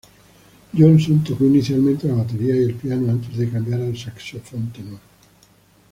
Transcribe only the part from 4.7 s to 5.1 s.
tenor.